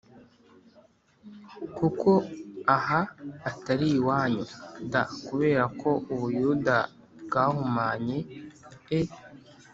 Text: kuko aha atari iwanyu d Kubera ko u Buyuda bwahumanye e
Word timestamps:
kuko 1.77 2.09
aha 2.75 2.99
atari 3.49 3.87
iwanyu 3.99 4.43
d 4.91 4.93
Kubera 5.27 5.63
ko 5.81 5.89
u 6.13 6.15
Buyuda 6.21 6.77
bwahumanye 7.25 8.17
e 8.99 8.99